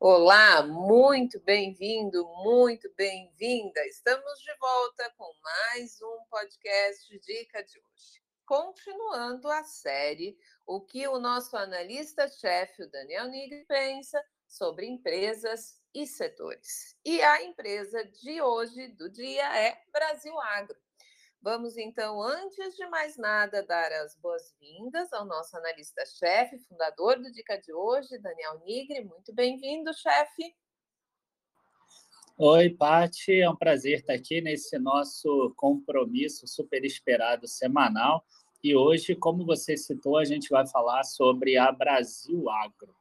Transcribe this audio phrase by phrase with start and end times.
[0.00, 3.84] Olá, muito bem-vindo, muito bem-vinda.
[3.84, 8.22] Estamos de volta com mais um podcast Dica de hoje.
[8.46, 16.06] Continuando a série, o que o nosso analista-chefe, o Daniel Nigri, pensa sobre empresas e
[16.06, 16.96] setores.
[17.04, 20.78] E a empresa de hoje, do dia, é Brasil Agro.
[21.40, 27.56] Vamos então, antes de mais nada, dar as boas-vindas ao nosso analista-chefe, fundador do Dica
[27.56, 29.04] de hoje, Daniel Nigri.
[29.04, 30.52] Muito bem-vindo, chefe.
[32.36, 38.24] Oi, Pati, é um prazer estar aqui nesse nosso compromisso super esperado semanal.
[38.62, 42.94] E hoje, como você citou, a gente vai falar sobre a Brasil Agro.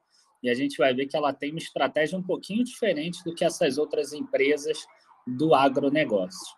[0.43, 3.43] E a gente vai ver que ela tem uma estratégia um pouquinho diferente do que
[3.43, 4.85] essas outras empresas
[5.26, 6.55] do agronegócio.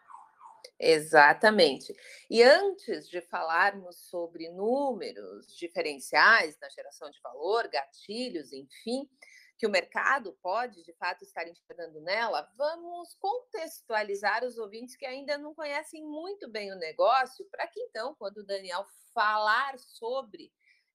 [0.80, 1.94] Exatamente.
[2.30, 9.10] E antes de falarmos sobre números diferenciais na geração de valor, gatilhos, enfim,
[9.57, 15.37] que o mercado pode de fato estar enxergando nela, vamos contextualizar os ouvintes que ainda
[15.37, 20.49] não conhecem muito bem o negócio, para que então, quando o Daniel falar sobre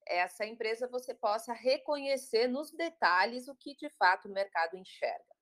[0.07, 5.34] essa empresa, você possa reconhecer nos detalhes o que de fato o mercado enxerga.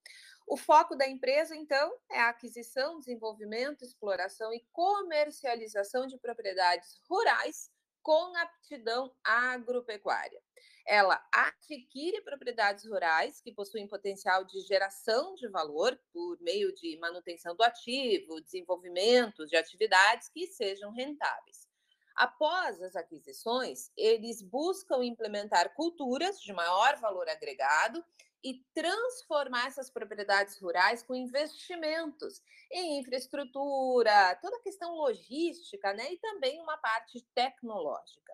[0.46, 7.70] O foco da empresa, então, é a aquisição, desenvolvimento, exploração e comercialização de propriedades rurais
[8.02, 10.42] com aptidão agropecuária.
[10.84, 17.54] Ela adquire propriedades rurais que possuem potencial de geração de valor por meio de manutenção
[17.54, 21.68] do ativo, desenvolvimento de atividades que sejam rentáveis.
[22.16, 28.04] Após as aquisições, eles buscam implementar culturas de maior valor agregado
[28.42, 36.12] e transformar essas propriedades rurais com investimentos em infraestrutura, toda a questão logística, né?
[36.12, 38.32] E também uma parte tecnológica.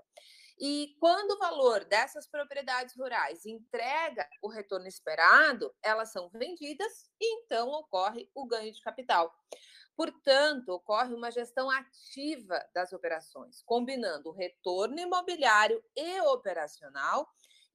[0.61, 7.35] E quando o valor dessas propriedades rurais entrega o retorno esperado, elas são vendidas e
[7.37, 9.33] então ocorre o ganho de capital.
[9.97, 17.29] Portanto, ocorre uma gestão ativa das operações, combinando o retorno imobiliário e operacional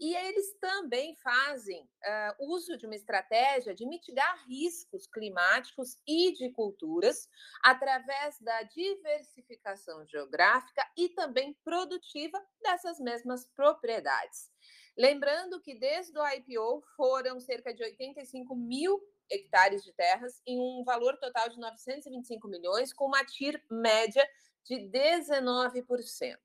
[0.04, 6.52] e eles também fazem uh, uso de uma estratégia de mitigar riscos climáticos e de
[6.52, 7.30] culturas
[7.64, 14.52] através da diversificação geográfica e também produtiva dessas mesmas propriedades.
[14.98, 20.84] Lembrando que desde o IPO foram cerca de 85 mil hectares de terras em um
[20.84, 24.28] valor total de 925 milhões, com uma TIR média
[24.66, 26.38] de 19%.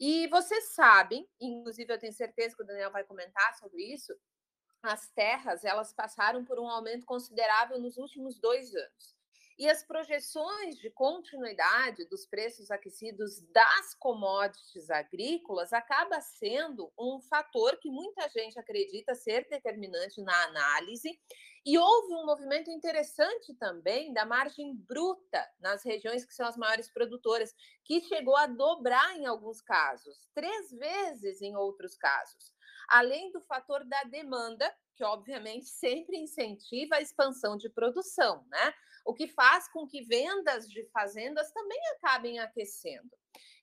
[0.00, 4.14] E vocês sabem, inclusive eu tenho certeza que o Daniel vai comentar sobre isso,
[4.82, 9.17] as terras elas passaram por um aumento considerável nos últimos dois anos.
[9.58, 17.76] E as projeções de continuidade dos preços aquecidos das commodities agrícolas acaba sendo um fator
[17.78, 21.10] que muita gente acredita ser determinante na análise
[21.66, 26.88] e houve um movimento interessante também da margem bruta nas regiões que são as maiores
[26.88, 27.52] produtoras,
[27.84, 32.54] que chegou a dobrar em alguns casos, três vezes em outros casos.
[32.88, 38.74] Além do fator da demanda, que obviamente sempre incentiva a expansão de produção, né?
[39.04, 43.10] O que faz com que vendas de fazendas também acabem aquecendo.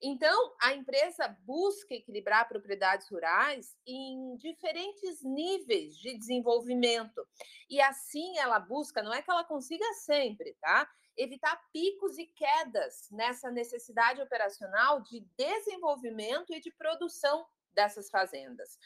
[0.01, 7.27] Então, a empresa busca equilibrar propriedades rurais em diferentes níveis de desenvolvimento.
[7.69, 10.89] E assim ela busca, não é que ela consiga sempre, tá?
[11.17, 18.77] Evitar picos e quedas nessa necessidade operacional de desenvolvimento e de produção dessas fazendas.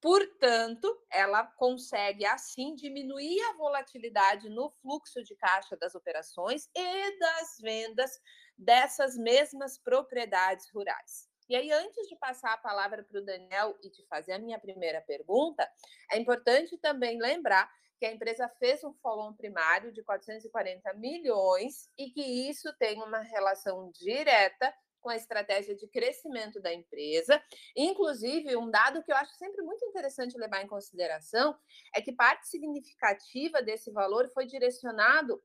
[0.00, 7.58] Portanto, ela consegue assim diminuir a volatilidade no fluxo de caixa das operações e das
[7.60, 8.20] vendas
[8.56, 11.28] dessas mesmas propriedades rurais.
[11.48, 14.58] E aí, antes de passar a palavra para o Daniel e de fazer a minha
[14.58, 15.68] primeira pergunta,
[16.12, 22.10] é importante também lembrar que a empresa fez um follow primário de 440 milhões e
[22.10, 24.72] que isso tem uma relação direta
[25.08, 27.42] com a estratégia de crescimento da empresa.
[27.74, 31.56] Inclusive, um dado que eu acho sempre muito interessante levar em consideração
[31.94, 35.42] é que parte significativa desse valor foi direcionado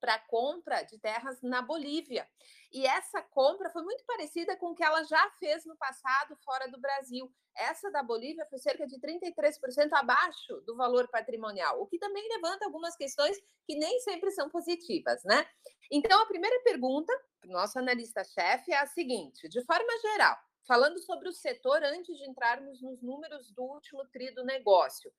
[0.00, 2.28] para compra de terras na Bolívia.
[2.72, 6.68] E essa compra foi muito parecida com o que ela já fez no passado fora
[6.68, 7.32] do Brasil.
[7.56, 12.64] Essa da Bolívia foi cerca de 33% abaixo do valor patrimonial, o que também levanta
[12.64, 13.36] algumas questões
[13.66, 15.46] que nem sempre são positivas, né?
[15.90, 20.36] Então, a primeira pergunta para o nosso analista-chefe é a seguinte: de forma geral,
[20.66, 25.10] falando sobre o setor antes de entrarmos nos números do último tri do negócio,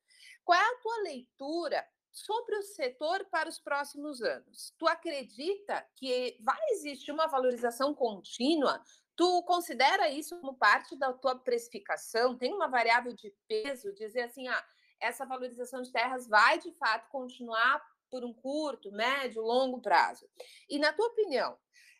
[0.46, 4.74] qual é a tua leitura sobre o setor para os próximos anos.
[4.78, 8.82] Tu acredita que vai existir uma valorização contínua?
[9.16, 12.38] Tu considera isso como parte da tua precificação?
[12.38, 13.94] Tem uma variável de peso?
[13.94, 14.66] Dizer assim, ah,
[15.00, 20.28] essa valorização de terras vai de fato continuar por um curto, médio, longo prazo.
[20.70, 21.58] E na tua opinião,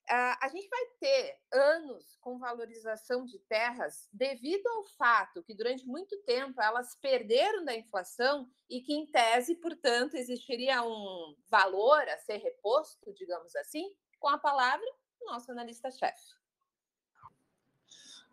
[0.10, 6.18] a gente vai ter anos com valorização de terras devido ao fato que durante muito
[6.24, 12.38] tempo elas perderam da inflação e que, em tese, portanto, existiria um valor a ser
[12.38, 14.86] reposto, digamos assim, com a palavra
[15.20, 16.40] do nosso analista-chefe.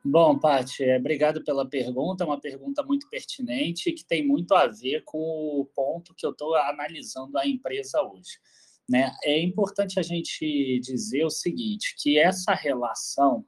[0.09, 4.69] Bom, Paty, é, obrigado pela pergunta, é uma pergunta muito pertinente que tem muito a
[4.69, 8.39] ver com o ponto que eu estou analisando a empresa hoje.
[8.89, 9.13] Né?
[9.25, 13.45] É importante a gente dizer o seguinte, que essa relação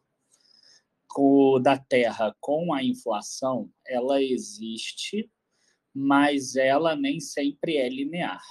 [1.08, 5.31] com, da Terra com a inflação, ela existe,
[5.94, 8.43] mas ela nem sempre é linear.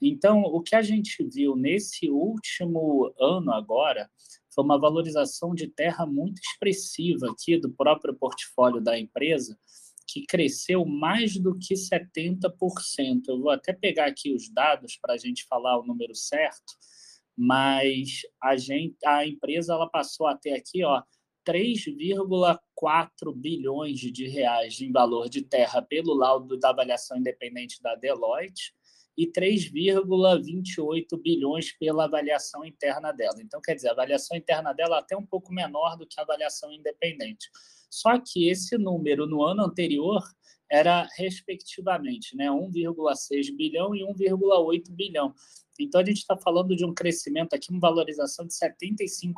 [0.00, 4.10] Então, o que a gente viu nesse último ano agora
[4.54, 9.58] foi uma valorização de terra muito expressiva aqui do próprio portfólio da empresa,
[10.06, 13.22] que cresceu mais do que 70%.
[13.28, 16.74] Eu vou até pegar aqui os dados para a gente falar o número certo,
[17.36, 21.02] mas a, gente, a empresa ela passou até aqui, ó,
[21.46, 28.74] 3,4 bilhões de reais em valor de terra pelo laudo da avaliação independente da Deloitte,
[29.16, 33.40] e 3,28 bilhões pela avaliação interna dela.
[33.40, 36.22] Então, quer dizer, a avaliação interna dela é até um pouco menor do que a
[36.22, 37.48] avaliação independente.
[37.90, 40.22] Só que esse número no ano anterior
[40.70, 45.32] era, respectivamente, né, 1,6 bilhão e 1,8 bilhão.
[45.78, 49.34] Então, a gente está falando de um crescimento aqui, uma valorização de 75%.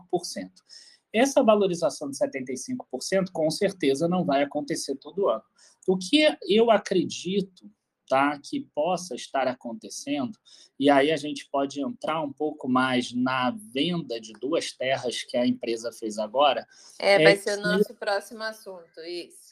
[1.13, 5.43] Essa valorização de 75%, com certeza, não vai acontecer todo ano.
[5.87, 7.71] O que eu acredito
[8.09, 10.39] tá, que possa estar acontecendo,
[10.79, 15.37] e aí a gente pode entrar um pouco mais na venda de duas terras que
[15.37, 16.67] a empresa fez agora.
[16.99, 17.61] É, é vai ser que...
[17.61, 19.49] o nosso próximo assunto, isso.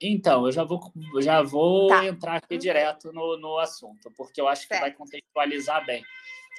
[0.00, 0.80] Então, eu já vou,
[1.20, 2.04] já vou tá.
[2.04, 4.80] entrar aqui direto no, no assunto, porque eu acho que certo.
[4.80, 6.02] vai contextualizar bem.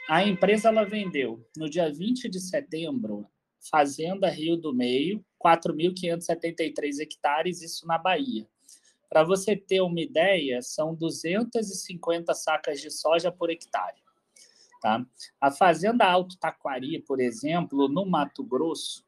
[0.10, 3.28] A empresa ela vendeu no dia 20 de setembro,
[3.69, 8.48] Fazenda Rio do Meio, 4.573 hectares, isso na Bahia.
[9.13, 14.01] Para você ter uma ideia, são 250 sacas de soja por hectare.
[14.81, 15.06] Tá?
[15.39, 19.06] A Fazenda Alto Taquari, por exemplo, no Mato Grosso,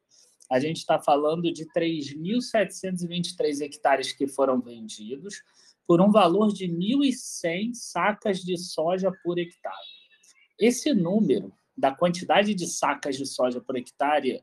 [0.48, 5.42] a gente está falando de 3.723 hectares que foram vendidos
[5.84, 9.74] por um valor de 1.100 sacas de soja por hectare.
[10.56, 14.40] Esse número da quantidade de sacas de soja por hectare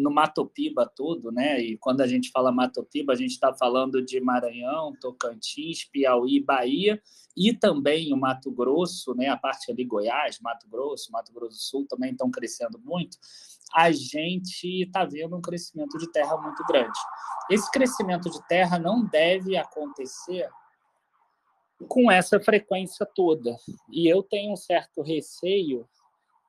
[0.00, 1.60] no Matopiba todo, né?
[1.60, 7.00] E quando a gente fala Matopiba, a gente está falando de Maranhão, Tocantins, Piauí, Bahia
[7.36, 9.28] e também o Mato Grosso, né?
[9.28, 13.16] A parte ali Goiás, Mato Grosso, Mato Grosso do Sul também estão crescendo muito.
[13.74, 16.98] A gente está vendo um crescimento de terra muito grande.
[17.50, 20.48] Esse crescimento de terra não deve acontecer
[21.88, 23.56] com essa frequência toda.
[23.90, 25.88] E eu tenho um certo receio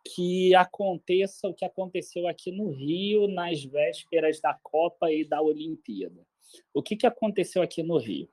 [0.06, 6.26] que aconteça o que aconteceu aqui no Rio nas vésperas da Copa e da Olimpíada.
[6.74, 8.28] O que, que aconteceu aqui no Rio?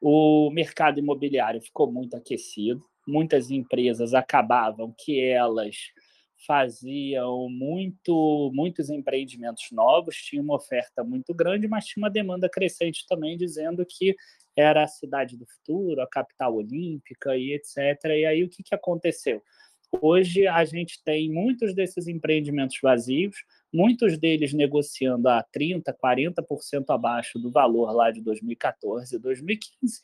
[0.00, 5.92] O mercado imobiliário ficou muito aquecido, muitas empresas acabavam que elas
[6.46, 13.06] faziam muito, muitos empreendimentos novos, tinha uma oferta muito grande, mas tinha uma demanda crescente
[13.06, 14.16] também, dizendo que
[14.56, 18.04] era a cidade do futuro, a capital olímpica e etc.
[18.06, 19.42] E aí o que, que aconteceu?
[20.00, 23.36] Hoje a gente tem muitos desses empreendimentos vazios,
[23.72, 30.00] muitos deles negociando a 30%, 40% abaixo do valor lá de 2014 e 2015.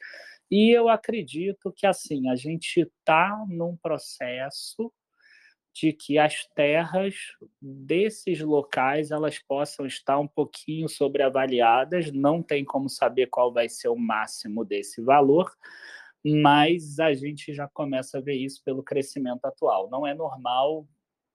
[0.51, 4.93] E eu acredito que assim a gente está num processo
[5.75, 7.15] de que as terras
[7.61, 13.89] desses locais elas possam estar um pouquinho sobreavaliadas, não tem como saber qual vai ser
[13.89, 15.51] o máximo desse valor,
[16.25, 19.89] mas a gente já começa a ver isso pelo crescimento atual.
[19.91, 20.87] Não é normal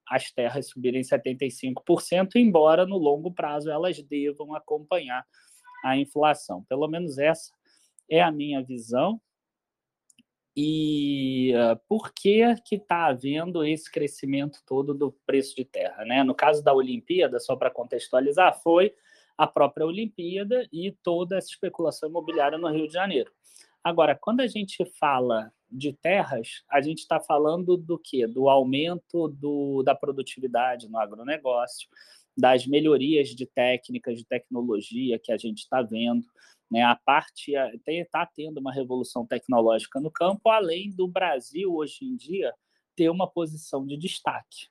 [0.08, 5.26] as terras subirem 75%, embora no longo prazo elas devam acompanhar
[5.84, 6.62] a inflação.
[6.64, 7.52] Pelo menos essa
[8.08, 9.20] é a minha visão.
[10.56, 16.04] E uh, por que que está havendo esse crescimento todo do preço de terra?
[16.04, 16.22] Né?
[16.22, 18.94] No caso da Olimpíada, só para contextualizar, foi
[19.36, 23.32] a própria Olimpíada e toda essa especulação imobiliária no Rio de Janeiro.
[23.84, 28.26] Agora, quando a gente fala de terras, a gente está falando do quê?
[28.26, 31.86] Do aumento do, da produtividade no agronegócio,
[32.34, 36.24] das melhorias de técnicas, de tecnologia que a gente está vendo.
[36.70, 36.82] Né?
[36.82, 37.52] A parte
[37.86, 42.54] está tendo uma revolução tecnológica no campo, além do Brasil, hoje em dia,
[42.96, 44.68] ter uma posição de destaque.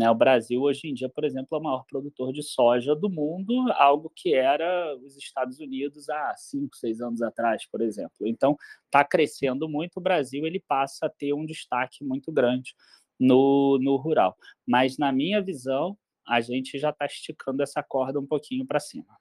[0.00, 0.08] Né?
[0.08, 3.70] O Brasil, hoje em dia, por exemplo, é o maior produtor de soja do mundo,
[3.72, 8.26] algo que era os Estados Unidos há cinco, seis anos atrás, por exemplo.
[8.26, 12.74] Então, está crescendo muito, o Brasil ele passa a ter um destaque muito grande
[13.18, 14.34] no, no rural.
[14.66, 19.20] Mas, na minha visão, a gente já está esticando essa corda um pouquinho para cima.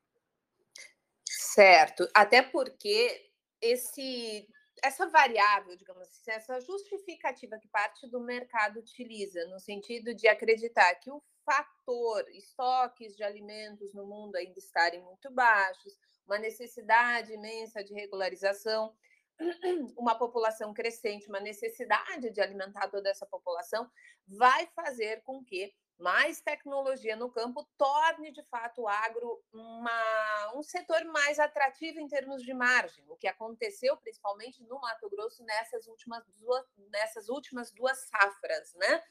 [1.26, 3.30] Certo, até porque
[3.62, 4.48] esse
[4.84, 10.96] essa variável, digamos assim, essa justificativa que parte do mercado utiliza, no sentido de acreditar
[10.96, 17.84] que o fator estoques de alimentos no mundo ainda estarem muito baixos, uma necessidade imensa
[17.84, 18.96] de regularização,
[19.98, 23.90] uma população crescente, uma necessidade de alimentar toda essa população,
[24.28, 30.64] vai fazer com que mais tecnologia no campo torne de fato o agro uma, um
[30.64, 35.88] setor mais atrativo em termos de margem, o que aconteceu principalmente no Mato Grosso nessas
[35.88, 39.04] últimas duas, nessas últimas duas safras, né?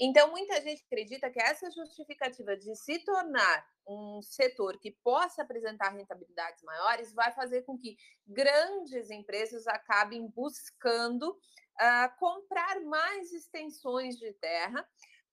[0.00, 5.90] Então, muita gente acredita que essa justificativa de se tornar um setor que possa apresentar
[5.90, 7.96] rentabilidades maiores vai fazer com que
[8.26, 14.84] grandes empresas acabem buscando uh, comprar mais extensões de terra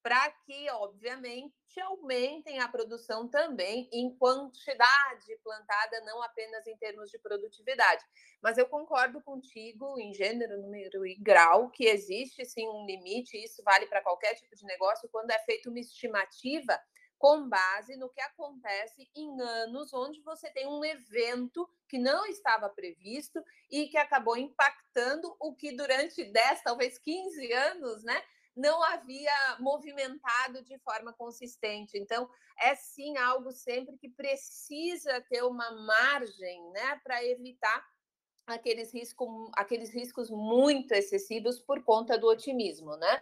[0.01, 7.19] para que, obviamente, aumentem a produção também em quantidade plantada, não apenas em termos de
[7.19, 8.03] produtividade.
[8.41, 13.61] Mas eu concordo contigo em gênero, número e grau que existe sim um limite, isso
[13.63, 16.79] vale para qualquer tipo de negócio, quando é feita uma estimativa
[17.19, 22.69] com base no que acontece em anos onde você tem um evento que não estava
[22.69, 28.23] previsto e que acabou impactando o que durante 10, talvez 15 anos, né,
[28.55, 31.97] não havia movimentado de forma consistente.
[31.97, 32.29] Então,
[32.61, 37.85] é sim algo sempre que precisa ter uma margem né, para evitar
[38.53, 43.21] aqueles, risco, aqueles riscos muito excessivos por conta do otimismo, né?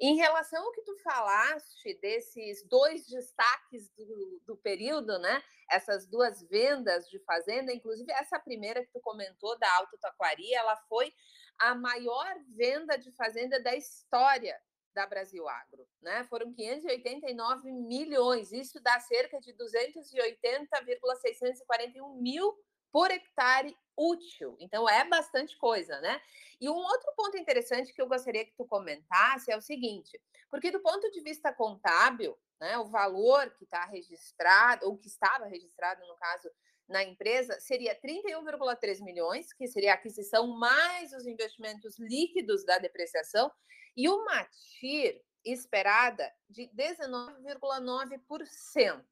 [0.00, 5.42] Em relação ao que tu falaste desses dois destaques do, do período, né?
[5.70, 10.76] Essas duas vendas de fazenda, inclusive essa primeira que tu comentou da Alto Taquari, ela
[10.88, 11.12] foi
[11.58, 14.58] a maior venda de fazenda da história
[14.94, 16.22] da Brasil Agro, né?
[16.24, 22.56] Foram 589 milhões, isso dá cerca de 280,641 mil
[22.92, 24.56] por hectare útil.
[24.60, 26.22] Então é bastante coisa, né?
[26.60, 30.16] E um outro ponto interessante que eu gostaria que tu comentasse é o seguinte,
[30.48, 35.46] porque do ponto de vista contábil, né, o valor que está registrado, ou que estava
[35.46, 36.48] registrado, no caso,
[36.88, 43.50] na empresa seria 31,3 milhões, que seria a aquisição mais os investimentos líquidos da depreciação,
[43.96, 44.44] e uma
[44.78, 49.04] TIR esperada de 19,9%.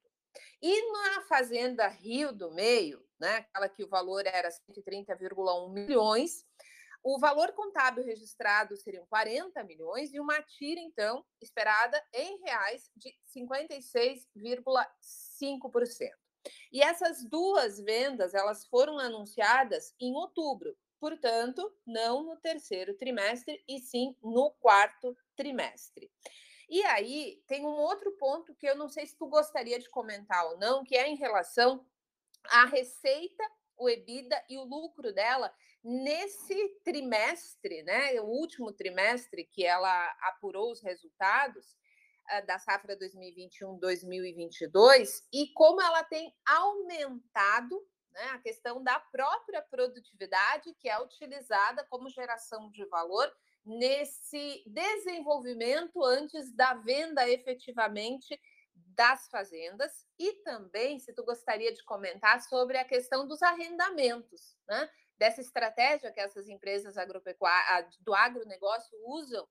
[0.61, 6.45] E na Fazenda Rio do Meio, né, aquela que o valor era 130,1 milhões,
[7.05, 13.13] o valor contábil registrado seriam 40 milhões e uma TIR, então, esperada em reais de
[13.37, 16.22] 56,5%.
[16.73, 23.79] E essas duas vendas, elas foram anunciadas em outubro, portanto, não no terceiro trimestre, e
[23.79, 26.11] sim no quarto trimestre.
[26.69, 30.47] E aí tem um outro ponto que eu não sei se tu gostaria de comentar
[30.47, 31.85] ou não, que é em relação
[32.47, 33.45] à receita,
[33.77, 38.21] o EBITDA e o lucro dela nesse trimestre, né?
[38.21, 41.77] O último trimestre que ela apurou os resultados,
[42.47, 50.89] da safra 2021-2022 e como ela tem aumentado né, a questão da própria produtividade que
[50.89, 53.31] é utilizada como geração de valor
[53.65, 58.39] nesse desenvolvimento antes da venda efetivamente
[58.75, 64.91] das fazendas e também se tu gostaria de comentar sobre a questão dos arrendamentos, né?
[65.17, 69.47] Dessa estratégia que essas empresas agropecuárias do agronegócio usam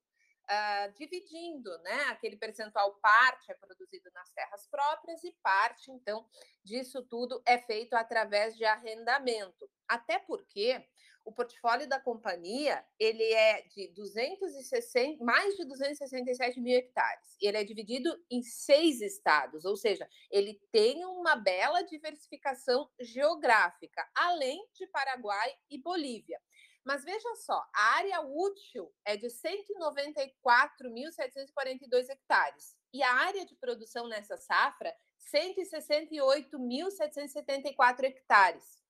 [0.52, 2.06] uh, dividindo, né?
[2.10, 6.28] Aquele percentual parte é produzido nas terras próprias e parte, então,
[6.64, 9.70] disso tudo é feito através de arrendamento.
[9.88, 10.86] Até porque
[11.24, 17.38] o portfólio da companhia ele é de 260, mais de 267 mil hectares.
[17.40, 24.60] Ele é dividido em seis estados, ou seja, ele tem uma bela diversificação geográfica, além
[24.74, 26.40] de Paraguai e Bolívia.
[26.84, 34.08] Mas veja só, a área útil é de 194.742 hectares e a área de produção
[34.08, 34.92] nessa safra,
[35.34, 38.82] 168.774 hectares.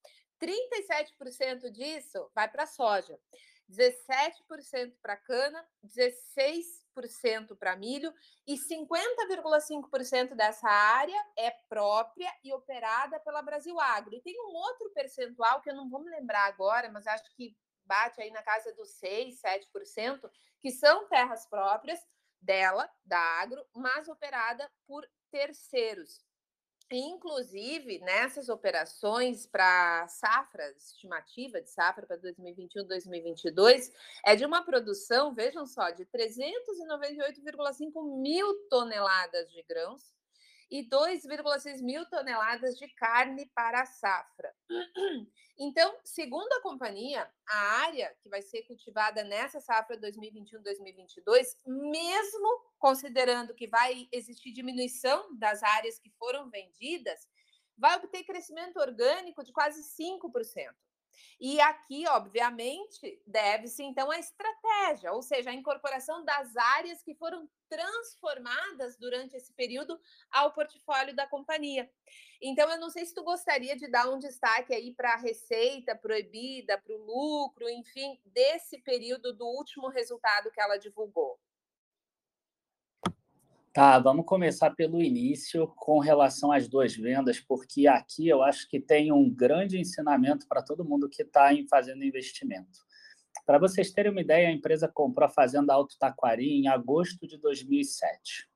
[0.41, 3.19] 37% disso vai para a soja,
[3.69, 8.13] 17% para cana, 16% para milho
[8.47, 14.15] e 50,5% dessa área é própria e operada pela Brasil Agro.
[14.15, 17.55] E tem um outro percentual que eu não vou me lembrar agora, mas acho que
[17.85, 21.99] bate aí na casa dos 6, 7%, que são terras próprias,
[22.41, 26.25] dela, da agro, mas operada por terceiros.
[26.93, 33.93] Inclusive, nessas operações para safras, estimativa de safra para 2021, 2022,
[34.25, 40.13] é de uma produção, vejam só, de 398,5 mil toneladas de grãos,
[40.71, 44.55] e 2,6 mil toneladas de carne para a safra.
[45.59, 53.53] Então, segundo a companhia, a área que vai ser cultivada nessa safra 2021-2022, mesmo considerando
[53.53, 57.27] que vai existir diminuição das áreas que foram vendidas,
[57.77, 60.73] vai obter crescimento orgânico de quase 5%.
[61.39, 67.49] E aqui, obviamente, deve-se então a estratégia, ou seja, a incorporação das áreas que foram
[67.69, 69.99] transformadas durante esse período
[70.29, 71.89] ao portfólio da companhia.
[72.41, 75.95] Então, eu não sei se tu gostaria de dar um destaque aí para a receita
[75.95, 81.39] proibida, para o lucro, enfim, desse período do último resultado que ela divulgou.
[83.73, 88.81] Tá, vamos começar pelo início com relação às duas vendas, porque aqui eu acho que
[88.81, 92.81] tem um grande ensinamento para todo mundo que está fazendo investimento.
[93.45, 97.37] Para vocês terem uma ideia, a empresa comprou a Fazenda Alto Taquari em agosto de
[97.37, 98.49] 2007.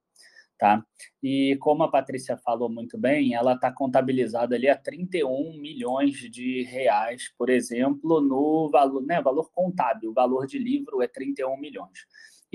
[0.57, 0.85] Tá?
[1.23, 6.63] E como a Patrícia falou muito bem, ela está contabilizada ali a 31 milhões de
[6.63, 12.05] reais, por exemplo, no valor, né, valor contábil, o valor de livro é 31 milhões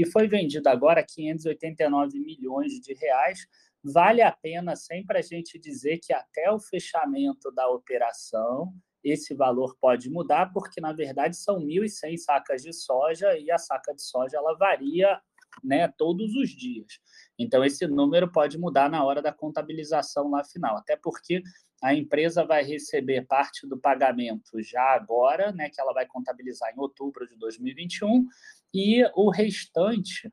[0.00, 3.46] e foi vendido agora 589 milhões de reais.
[3.84, 8.72] Vale a pena sempre a gente dizer que até o fechamento da operação
[9.04, 13.94] esse valor pode mudar, porque na verdade são 1.100 sacas de soja e a saca
[13.94, 15.20] de soja ela varia
[15.62, 16.98] né, todos os dias.
[17.38, 21.42] Então esse número pode mudar na hora da contabilização lá final, até porque
[21.80, 26.78] a empresa vai receber parte do pagamento já agora, né, que ela vai contabilizar em
[26.78, 28.26] outubro de 2021,
[28.72, 30.32] e o restante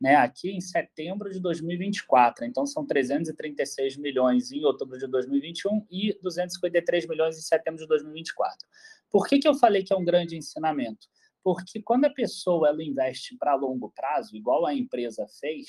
[0.00, 2.44] né, aqui em setembro de 2024.
[2.44, 8.68] Então, são 336 milhões em outubro de 2021 e 253 milhões em setembro de 2024.
[9.10, 11.08] Por que, que eu falei que é um grande ensinamento?
[11.44, 15.66] Porque quando a pessoa ela investe para longo prazo, igual a empresa fez,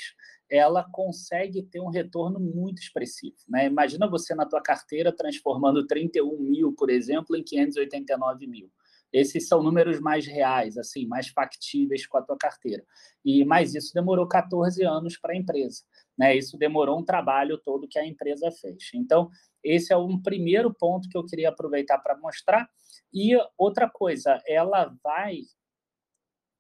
[0.50, 3.36] ela consegue ter um retorno muito expressivo.
[3.50, 3.66] Né?
[3.66, 8.72] Imagina você na tua carteira transformando 31 mil, por exemplo, em 589 mil.
[9.12, 12.84] Esses são números mais reais, assim, mais factíveis com a tua carteira.
[13.24, 15.84] E mas isso demorou 14 anos para a empresa,
[16.18, 16.36] né?
[16.36, 18.92] Isso demorou um trabalho todo que a empresa fez.
[18.94, 19.30] Então,
[19.64, 22.70] esse é um primeiro ponto que eu queria aproveitar para mostrar.
[23.14, 25.44] E outra coisa, ela vai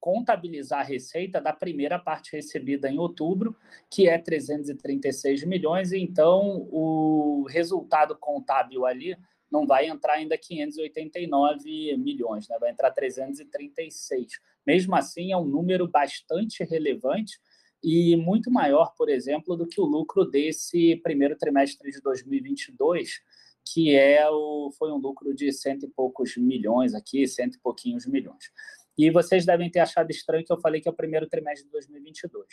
[0.05, 3.57] contabilizar a receita da primeira parte recebida em outubro,
[3.89, 9.17] que é 336 milhões, então o resultado contábil ali
[9.51, 12.55] não vai entrar ainda 589 milhões, né?
[12.59, 14.33] vai entrar 336.
[14.63, 17.39] Mesmo assim, é um número bastante relevante
[17.83, 23.21] e muito maior, por exemplo, do que o lucro desse primeiro trimestre de 2022,
[23.73, 28.05] que é o, foi um lucro de cento e poucos milhões aqui, cento e pouquinhos
[28.05, 28.51] milhões.
[28.97, 31.71] E vocês devem ter achado estranho que eu falei que é o primeiro trimestre de
[31.71, 32.47] 2022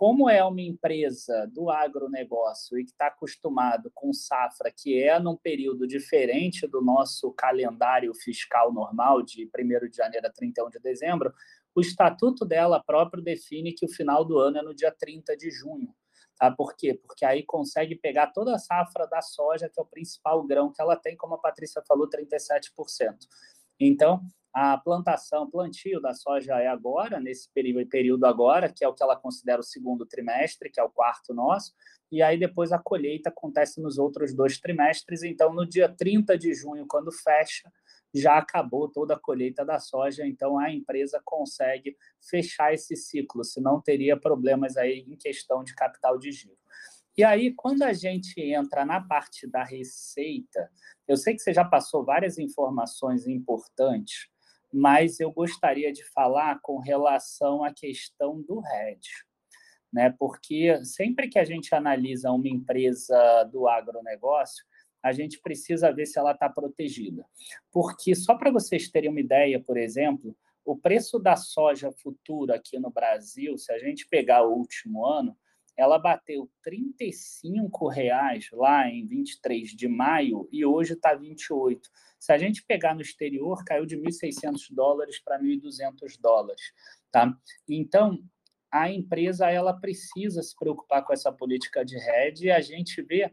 [0.00, 5.36] como é uma empresa do agronegócio e que está acostumado com safra, que é num
[5.36, 11.34] período diferente do nosso calendário fiscal normal, de 1 de janeiro a 31 de dezembro,
[11.74, 15.50] o estatuto dela próprio define que o final do ano é no dia 30 de
[15.50, 15.94] junho.
[16.36, 16.50] Tá?
[16.50, 16.94] Por quê?
[16.94, 20.80] Porque aí consegue pegar toda a safra da soja, que é o principal grão que
[20.80, 22.70] ela tem, como a Patrícia falou, 37%.
[23.78, 29.02] Então, a plantação, plantio da soja é agora, nesse período agora, que é o que
[29.02, 31.72] ela considera o segundo trimestre, que é o quarto nosso,
[32.10, 35.22] e aí depois a colheita acontece nos outros dois trimestres.
[35.22, 37.70] Então, no dia 30 de junho, quando fecha,
[38.12, 43.80] já acabou toda a colheita da soja, então a empresa consegue fechar esse ciclo, senão
[43.80, 46.58] teria problemas aí em questão de capital de giro.
[47.16, 50.70] E aí, quando a gente entra na parte da receita,
[51.06, 54.28] eu sei que você já passou várias informações importantes,
[54.72, 59.24] mas eu gostaria de falar com relação à questão do hedge.
[59.92, 60.14] Né?
[60.18, 64.64] Porque sempre que a gente analisa uma empresa do agronegócio,
[65.02, 67.24] a gente precisa ver se ela está protegida.
[67.72, 72.78] Porque, só para vocês terem uma ideia, por exemplo, o preço da soja futura aqui
[72.78, 75.36] no Brasil, se a gente pegar o último ano,
[75.80, 81.88] ela bateu R$ 35,00 lá em 23 de maio e hoje está 28.
[82.18, 86.60] Se a gente pegar no exterior, caiu de 1.600 dólares para 1.200 dólares.
[87.10, 87.34] Tá?
[87.66, 88.22] Então,
[88.70, 93.32] a empresa ela precisa se preocupar com essa política de hedge e a gente vê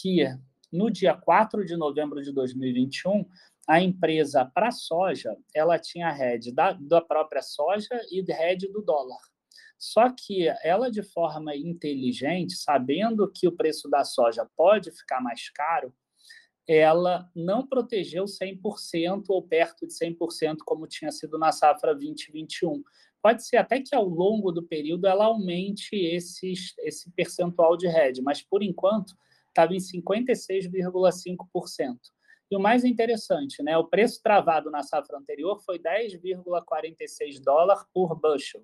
[0.00, 0.26] que
[0.72, 3.28] no dia 4 de novembro de 2021,
[3.68, 9.20] a empresa para soja, ela tinha hedge da, da própria soja e hedge do dólar.
[9.78, 15.48] Só que ela, de forma inteligente, sabendo que o preço da soja pode ficar mais
[15.50, 15.94] caro,
[16.66, 22.82] ela não protegeu 100% ou perto de 100%, como tinha sido na safra 2021.
[23.22, 28.22] Pode ser até que ao longo do período ela aumente esses, esse percentual de hedge,
[28.22, 29.14] mas por enquanto
[29.48, 31.98] estava em 56,5%.
[32.50, 38.14] E o mais interessante, né, o preço travado na safra anterior foi 10,46 dólares por
[38.14, 38.62] bushel,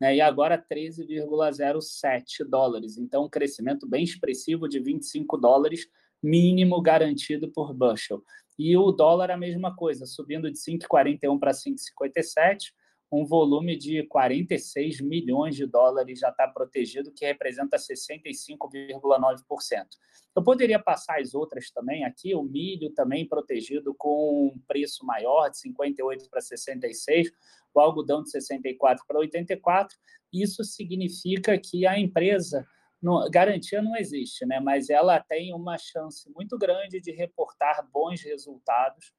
[0.00, 2.98] né, e agora 13,07 dólares.
[2.98, 5.86] Então, um crescimento bem expressivo de 25 dólares
[6.22, 8.22] mínimo garantido por bushel.
[8.58, 12.72] E o dólar a mesma coisa, subindo de 5,41 para 5,57,
[13.14, 19.86] um volume de 46 milhões de dólares já está protegido, que representa 65,9%.
[20.34, 25.48] Eu poderia passar as outras também aqui, o milho também protegido com um preço maior,
[25.48, 27.30] de 58 para 66,
[27.72, 29.96] o algodão de 64 para 84.
[30.32, 32.66] Isso significa que a empresa
[33.00, 34.58] não, garantia não existe, né?
[34.58, 39.12] mas ela tem uma chance muito grande de reportar bons resultados,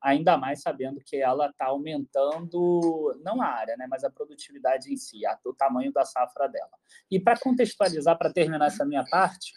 [0.00, 3.86] ainda mais sabendo que ela está aumentando, não a área, né?
[3.88, 6.70] mas a produtividade em si, a, o tamanho da safra dela.
[7.10, 9.52] E para contextualizar, para terminar essa minha parte,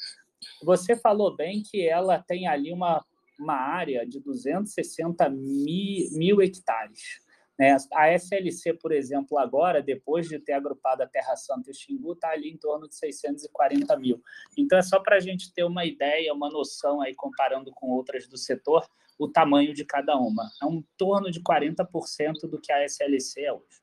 [0.64, 3.06] você falou bem que ela tem ali uma,
[3.40, 7.22] uma área de 260 mil, mil hectares.
[7.60, 7.78] Né?
[7.94, 12.14] A SLC, por exemplo, agora, depois de ter agrupado a Terra Santa e o Xingu,
[12.14, 14.20] está ali em torno de 640 mil.
[14.58, 18.28] Então, é só para a gente ter uma ideia, uma noção aí, comparando com outras
[18.28, 18.84] do setor,
[19.22, 20.50] o tamanho de cada uma.
[20.62, 23.82] É um torno de 40% do que a SLC é hoje.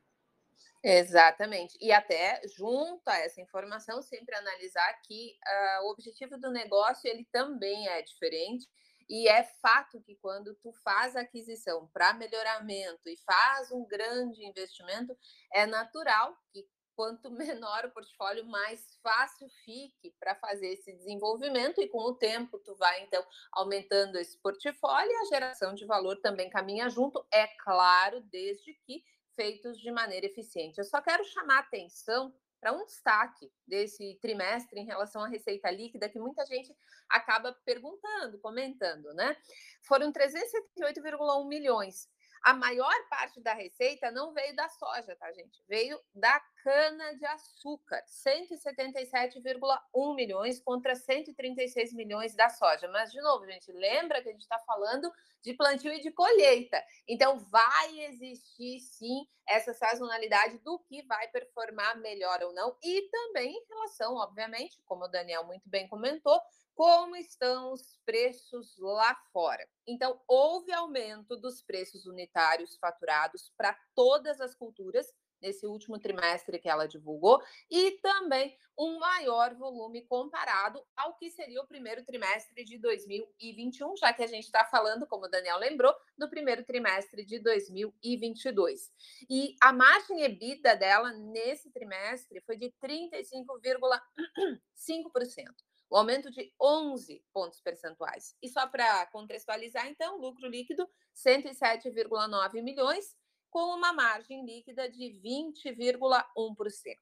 [0.83, 1.77] Exatamente.
[1.81, 5.37] E até junto a essa informação, sempre analisar que
[5.81, 8.67] uh, o objetivo do negócio ele também é diferente
[9.09, 15.17] e é fato que quando tu faz aquisição para melhoramento e faz um grande investimento,
[15.53, 16.67] é natural que
[16.99, 17.31] quanto
[17.63, 22.75] menor o portfólio, mais fácil fique para fazer esse desenvolvimento e com o tempo tu
[22.75, 28.21] vai então aumentando esse portfólio e a geração de valor também caminha junto, é claro,
[28.23, 29.05] desde que
[29.37, 30.79] feitos de maneira eficiente.
[30.79, 36.09] Eu só quero chamar atenção para um destaque desse trimestre em relação à receita líquida,
[36.09, 36.75] que muita gente
[37.09, 39.37] acaba perguntando, comentando, né?
[39.85, 42.09] Foram 378,1 milhões.
[42.43, 45.63] A maior parte da receita não veio da soja, tá, gente?
[45.69, 52.89] Veio da cana-de-açúcar, 177,1 milhões contra 136 milhões da soja.
[52.89, 56.83] Mas, de novo, gente, lembra que a gente está falando de plantio e de colheita.
[57.07, 63.57] Então, vai existir sim essa sazonalidade do que vai performar melhor ou não, e também
[63.57, 66.41] em relação, obviamente, como o Daniel muito bem comentou,
[66.79, 69.69] como estão os preços lá fora.
[69.85, 75.13] Então, houve aumento dos preços unitários faturados para todas as culturas
[75.43, 81.61] nesse último trimestre que ela divulgou, e também um maior volume comparado ao que seria
[81.61, 85.93] o primeiro trimestre de 2021, já que a gente está falando, como o Daniel lembrou,
[86.17, 88.93] do primeiro trimestre de 2022.
[89.29, 95.68] E a margem EBITDA dela nesse trimestre foi de 35,5%.
[95.91, 98.37] O aumento de 11 pontos percentuais.
[98.43, 103.17] E só para contextualizar, então, lucro líquido 107,9 milhões,
[103.51, 106.99] com uma margem líquida de 20,1%.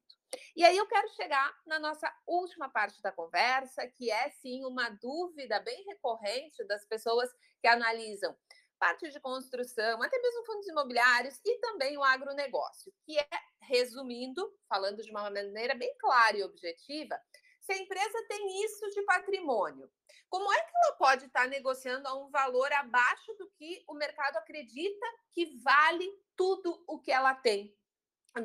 [0.54, 4.88] E aí eu quero chegar na nossa última parte da conversa, que é sim uma
[4.88, 8.36] dúvida bem recorrente das pessoas que analisam
[8.78, 13.28] parte de construção, até mesmo fundos imobiliários e também o agronegócio, que é,
[13.62, 17.18] resumindo, falando de uma maneira bem clara e objetiva,
[17.66, 19.90] se a empresa tem isso de patrimônio,
[20.28, 24.36] como é que ela pode estar negociando a um valor abaixo do que o mercado
[24.36, 27.76] acredita que vale tudo o que ela tem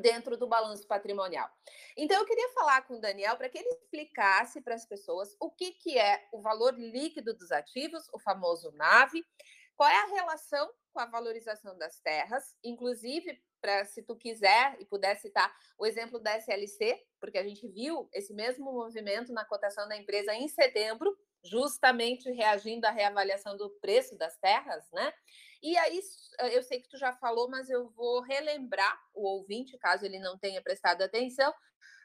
[0.02, 1.50] dentro do balanço patrimonial.
[1.96, 5.52] Então, eu queria falar com o Daniel para que ele explicasse para as pessoas o
[5.52, 9.12] que, que é o valor líquido dos ativos, o famoso NAV,
[9.76, 14.86] qual é a relação com a valorização das terras, inclusive para se tu quiser e
[14.86, 19.88] puder citar o exemplo da SLC, porque a gente viu esse mesmo movimento na cotação
[19.88, 25.14] da empresa em setembro, justamente reagindo à reavaliação do preço das terras, né?
[25.64, 26.00] E aí,
[26.52, 30.38] eu sei que tu já falou, mas eu vou relembrar o ouvinte, caso ele não
[30.38, 31.54] tenha prestado atenção.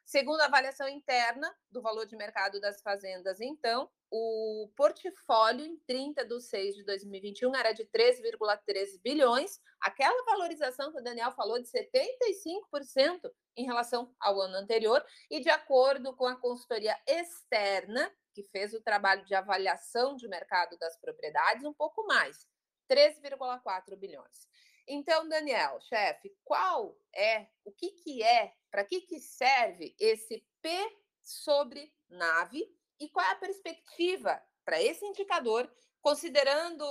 [0.07, 6.25] Segundo a avaliação interna do valor de mercado das fazendas, então, o portfólio em 30
[6.25, 11.69] de 6 de 2021 era de 3,3 bilhões, aquela valorização que o Daniel falou de
[11.69, 18.75] 75% em relação ao ano anterior, e de acordo com a consultoria externa, que fez
[18.75, 22.47] o trabalho de avaliação de mercado das propriedades, um pouco mais,
[22.88, 24.47] 3,4 bilhões.
[24.87, 30.96] Então, Daniel, chefe, qual é, o que, que é, para que, que serve esse P
[31.22, 32.64] sobre nave
[33.01, 35.70] e qual é a perspectiva para esse indicador,
[36.01, 36.85] considerando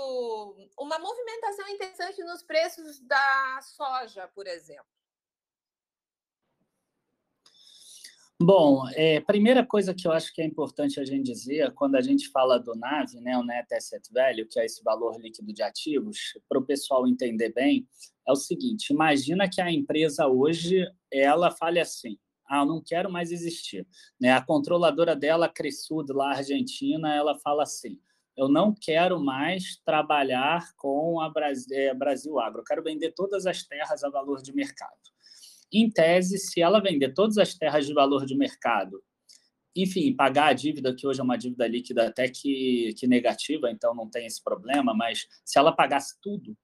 [0.77, 4.85] uma movimentação interessante nos preços da soja, por exemplo?
[8.41, 12.01] Bom, é, primeira coisa que eu acho que é importante a gente dizer, quando a
[12.01, 15.63] gente fala do NAV, né, o Net Asset Value, que é esse valor líquido de
[15.63, 17.87] ativos, para o pessoal entender bem,
[18.27, 23.31] é o seguinte, imagina que a empresa hoje, ela fale assim, ah, não quero mais
[23.31, 23.87] existir.
[24.19, 24.33] Né?
[24.33, 27.97] A controladora dela, Cresud, lá Argentina, ela fala assim,
[28.35, 31.31] eu não quero mais trabalhar com a
[31.71, 35.14] é, Brasil Agro, eu quero vender todas as terras a valor de mercado.
[35.77, 39.03] Em tese, se ela vender todas as terras de valor de mercado,
[39.75, 43.93] enfim, pagar a dívida, que hoje é uma dívida líquida até que, que negativa, então
[43.93, 46.57] não tem esse problema, mas se ela pagasse tudo,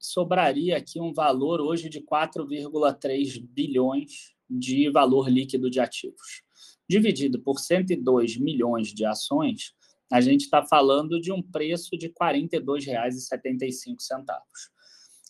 [0.00, 6.42] sobraria aqui um valor hoje de 4,3 bilhões de valor líquido de ativos.
[6.88, 9.76] Dividido por 102 milhões de ações,
[10.10, 13.94] a gente está falando de um preço de R$ 42,75.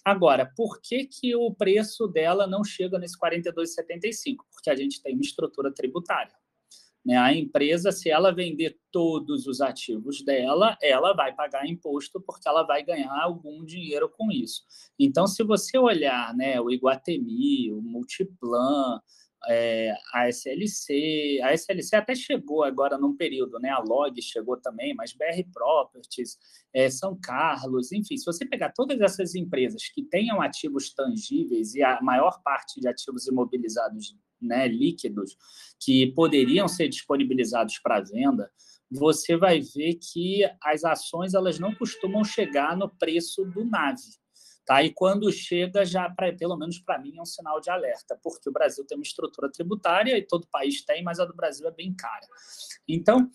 [0.06, 4.36] Agora, por que, que o preço dela não chega nesse 42,75?
[4.52, 6.32] Porque a gente tem uma estrutura tributária.
[7.04, 7.16] Né?
[7.16, 12.62] A empresa, se ela vender todos os ativos dela, ela vai pagar imposto porque ela
[12.62, 14.62] vai ganhar algum dinheiro com isso.
[14.96, 19.00] Então, se você olhar né, o Iguatemi, o Multiplan,
[19.48, 23.70] é, a SLC, a SLC até chegou agora num período, né?
[23.70, 26.38] A Log chegou também, mas BR Properties,
[26.74, 31.82] é, São Carlos, enfim, se você pegar todas essas empresas que tenham ativos tangíveis e
[31.82, 35.36] a maior parte de ativos imobilizados, né, líquidos,
[35.80, 38.50] que poderiam ser disponibilizados para venda,
[38.90, 43.96] você vai ver que as ações elas não costumam chegar no preço do NAV.
[44.66, 44.82] Tá?
[44.82, 48.48] E quando chega, já pra, pelo menos para mim, é um sinal de alerta, porque
[48.48, 51.70] o Brasil tem uma estrutura tributária e todo país tem, mas a do Brasil é
[51.70, 52.26] bem cara.
[52.88, 53.30] Então,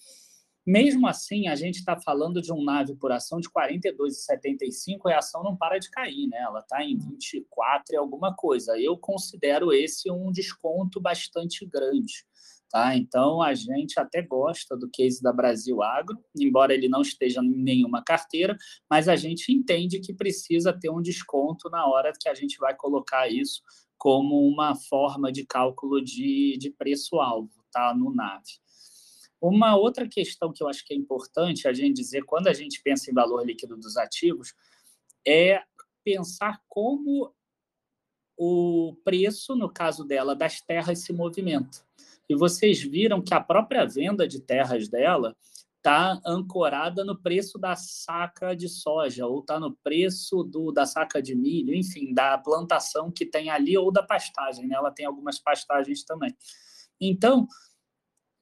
[0.66, 5.20] mesmo assim, a gente está falando de um nave por ação de 42,75 e a
[5.20, 6.38] ação não para de cair, né?
[6.40, 8.78] Ela está em 24 e alguma coisa.
[8.78, 12.26] Eu considero esse um desconto bastante grande.
[12.72, 12.96] Tá?
[12.96, 17.50] Então, a gente até gosta do case da Brasil Agro, embora ele não esteja em
[17.50, 18.58] nenhuma carteira,
[18.90, 22.74] mas a gente entende que precisa ter um desconto na hora que a gente vai
[22.74, 23.62] colocar isso
[23.98, 27.94] como uma forma de cálculo de, de preço-alvo tá?
[27.94, 28.42] no NAV.
[29.42, 32.82] Uma outra questão que eu acho que é importante a gente dizer quando a gente
[32.82, 34.54] pensa em valor líquido dos ativos
[35.28, 35.62] é
[36.06, 37.34] pensar como
[38.38, 41.86] o preço, no caso dela, das terras se movimenta.
[42.32, 45.36] E vocês viram que a própria venda de terras dela
[45.76, 51.22] está ancorada no preço da saca de soja, ou está no preço do, da saca
[51.22, 54.66] de milho, enfim, da plantação que tem ali, ou da pastagem.
[54.66, 54.76] Né?
[54.76, 56.34] Ela tem algumas pastagens também.
[57.02, 57.46] Então,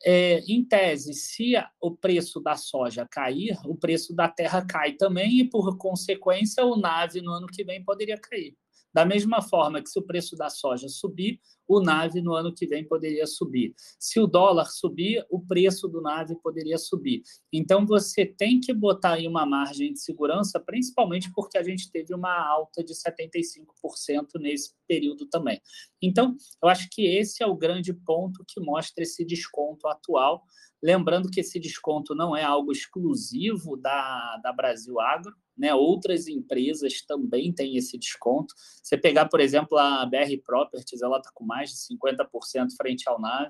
[0.05, 5.39] é, em tese, se o preço da soja cair, o preço da terra cai também,
[5.39, 8.55] e por consequência, o NAVE no ano que vem poderia cair.
[8.93, 11.39] Da mesma forma que se o preço da soja subir,
[11.69, 13.75] o NAVE no ano que vem poderia subir.
[13.99, 17.21] Se o dólar subir, o preço do NAVE poderia subir.
[17.53, 22.11] Então, você tem que botar aí uma margem de segurança, principalmente porque a gente teve
[22.15, 25.61] uma alta de 75% nesse período também.
[26.01, 30.43] Então, eu acho que esse é o grande ponto que mostra esse desconto atual.
[30.81, 35.75] Lembrando que esse desconto não é algo exclusivo da, da Brasil Agro, né?
[35.75, 38.55] Outras empresas também têm esse desconto.
[38.81, 43.19] Você pegar, por exemplo, a BR Properties, ela está com mais de 50% frente ao
[43.19, 43.49] NAV,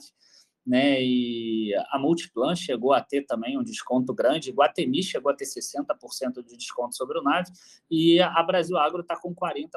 [0.65, 1.01] né?
[1.01, 6.43] E a Multiplan chegou a ter também um desconto grande, Guatemi chegou a ter 60%
[6.43, 7.47] de desconto sobre o NAV,
[7.89, 9.69] e a Brasil Agro está com 40%,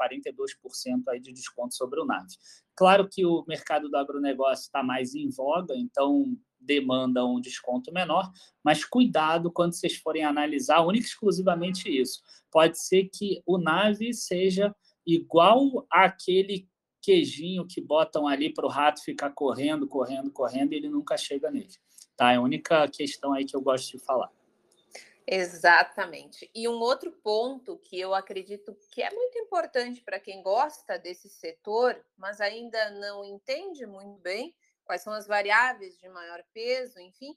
[0.00, 2.26] 42% aí de desconto sobre o NAV.
[2.74, 8.30] Claro que o mercado do agronegócio está mais em voga, então demanda um desconto menor,
[8.64, 12.20] mas cuidado quando vocês forem analisar única e exclusivamente isso.
[12.50, 14.74] Pode ser que o nave seja
[15.06, 16.68] igual àquele
[17.08, 21.50] queijinho que botam ali para o rato ficar correndo, correndo, correndo e ele nunca chega
[21.50, 21.72] nele.
[22.14, 22.32] Tá?
[22.32, 24.30] É a única questão aí que eu gosto de falar.
[25.26, 26.50] Exatamente.
[26.54, 31.30] E um outro ponto que eu acredito que é muito importante para quem gosta desse
[31.30, 37.34] setor, mas ainda não entende muito bem, quais são as variáveis de maior peso, enfim,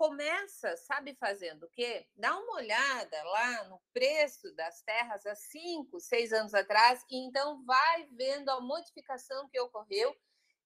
[0.00, 2.06] começa, sabe, fazendo o quê?
[2.16, 7.62] Dá uma olhada lá no preço das terras há cinco, seis anos atrás, e então
[7.66, 10.16] vai vendo a modificação que ocorreu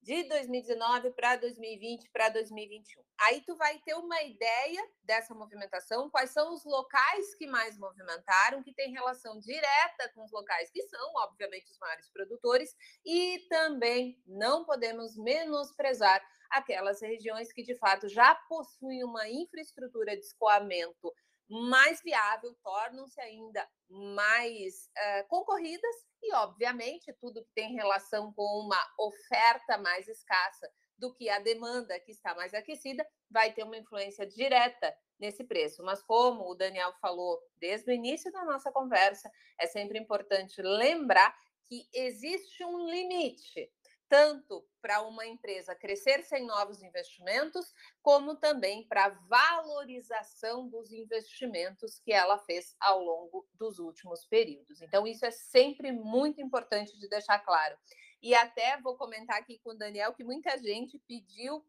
[0.05, 3.03] de 2019 para 2020 para 2021.
[3.23, 8.63] Aí tu vai ter uma ideia dessa movimentação, quais são os locais que mais movimentaram,
[8.63, 14.23] que tem relação direta com os locais que são, obviamente, os maiores produtores, e também
[14.27, 21.13] não podemos menosprezar aquelas regiões que de fato já possuem uma infraestrutura de escoamento
[21.49, 28.83] mais viável, tornam-se ainda mais uh, concorridas e, obviamente, tudo que tem relação com uma
[28.99, 34.27] oferta mais escassa do que a demanda que está mais aquecida vai ter uma influência
[34.27, 35.83] direta nesse preço.
[35.83, 39.31] Mas, como o Daniel falou desde o início da nossa conversa,
[39.61, 43.71] é sempre importante lembrar que existe um limite
[44.09, 52.13] tanto para uma empresa crescer sem novos investimentos, como também para valorização dos investimentos que
[52.13, 54.83] ela fez ao longo dos últimos períodos.
[54.83, 57.77] Então, isso é sempre muito importante de deixar claro.
[58.23, 61.65] E até vou comentar aqui com o Daniel que muita gente pediu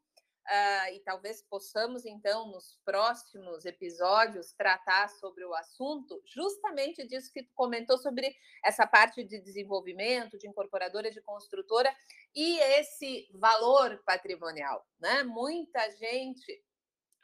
[0.45, 7.41] Uh, e talvez possamos, então, nos próximos episódios, tratar sobre o assunto, justamente disso que
[7.41, 11.91] tu comentou sobre essa parte de desenvolvimento, de incorporadora, de construtora
[12.35, 14.85] e esse valor patrimonial.
[14.99, 15.23] Né?
[15.23, 16.63] Muita gente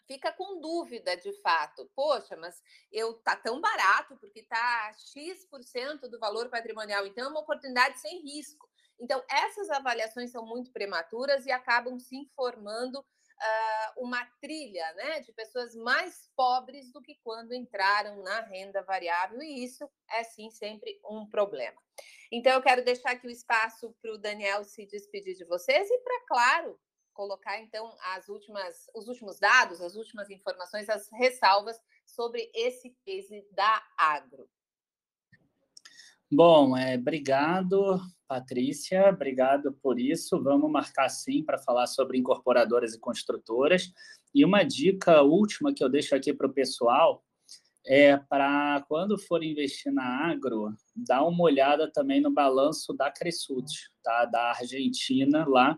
[0.08, 1.90] fica com dúvida de fato.
[1.96, 2.60] Poxa, mas
[2.92, 8.20] eu tá tão barato porque tá X% do valor patrimonial, então é uma oportunidade sem
[8.24, 8.68] risco.
[9.02, 15.34] Então, essas avaliações são muito prematuras e acabam se informando uh, uma trilha né, de
[15.34, 21.02] pessoas mais pobres do que quando entraram na renda variável, e isso é sim sempre
[21.04, 21.82] um problema.
[22.32, 25.98] Então, eu quero deixar aqui o espaço para o Daniel se despedir de vocês e
[26.00, 26.80] para, claro,
[27.12, 33.46] colocar então as últimas, os últimos dados, as últimas informações, as ressalvas sobre esse case
[33.52, 34.48] da Agro.
[36.34, 40.42] Bom, é, obrigado, Patrícia, obrigado por isso.
[40.42, 43.92] Vamos marcar sim para falar sobre incorporadoras e construtoras.
[44.34, 47.22] E uma dica última que eu deixo aqui para o pessoal
[47.86, 53.66] é para quando for investir na agro, dar uma olhada também no balanço da Cresud,
[54.02, 54.24] tá?
[54.24, 55.78] da Argentina lá,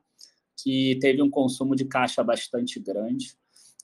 [0.62, 3.36] que teve um consumo de caixa bastante grande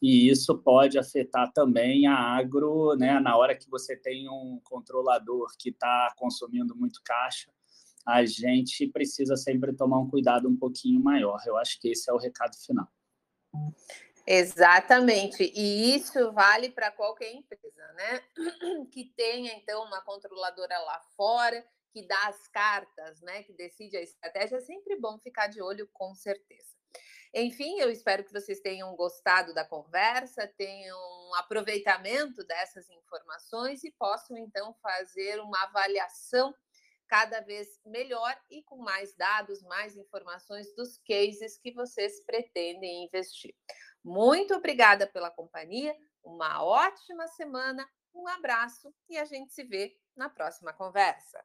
[0.01, 3.19] e isso pode afetar também a agro, né?
[3.19, 7.51] Na hora que você tem um controlador que está consumindo muito caixa,
[8.07, 11.41] a gente precisa sempre tomar um cuidado um pouquinho maior.
[11.45, 12.88] Eu acho que esse é o recado final.
[14.25, 18.21] Exatamente, e isso vale para qualquer empresa, né?
[18.91, 23.43] Que tenha então uma controladora lá fora, que dá as cartas, né?
[23.43, 26.77] Que decide a estratégia, é sempre bom ficar de olho, com certeza.
[27.33, 30.97] Enfim, eu espero que vocês tenham gostado da conversa, tenham
[31.35, 36.53] aproveitamento dessas informações e possam então fazer uma avaliação
[37.07, 43.55] cada vez melhor e com mais dados, mais informações dos cases que vocês pretendem investir.
[44.03, 50.29] Muito obrigada pela companhia, uma ótima semana, um abraço e a gente se vê na
[50.29, 51.43] próxima conversa.